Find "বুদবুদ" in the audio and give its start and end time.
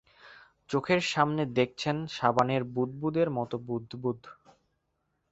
3.67-4.19